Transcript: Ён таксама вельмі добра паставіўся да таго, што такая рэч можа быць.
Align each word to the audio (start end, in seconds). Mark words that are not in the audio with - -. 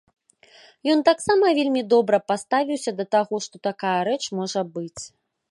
Ён 0.93 1.03
таксама 1.09 1.45
вельмі 1.59 1.83
добра 1.93 2.17
паставіўся 2.31 2.91
да 3.03 3.07
таго, 3.17 3.35
што 3.49 3.55
такая 3.69 3.97
рэч 4.09 4.21
можа 4.41 4.61
быць. 4.81 5.03